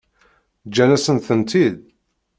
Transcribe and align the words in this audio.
Ǧǧan-asent-tent-id? 0.67 1.75